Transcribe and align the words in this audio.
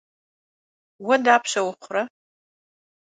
Vue 1.05 1.17
dapşe 1.25 1.61
vuxhure? 1.65 2.03